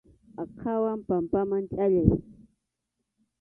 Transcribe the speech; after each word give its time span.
Aqhawan 0.41 0.99
pampaman 1.07 1.63
chʼallay. 1.71 2.09